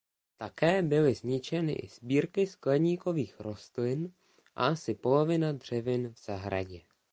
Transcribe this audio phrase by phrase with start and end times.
[0.37, 4.11] Také byly zničeny i sbírky skleníkových rostlin
[4.55, 6.81] a asi polovina dřevin v zahradě.